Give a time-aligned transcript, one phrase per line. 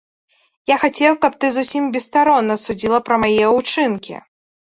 [0.69, 4.13] Я хацеў, каб ты зусім бесстаронна судзіла пра мае ўчынкі.